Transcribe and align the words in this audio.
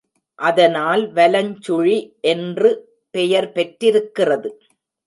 அதனால் 0.39 1.03
வலஞ்சுழி 1.13 1.99
என்று 2.23 2.71
பெயர் 3.15 3.51
பெற்றிருக்கிறது. 3.51 4.51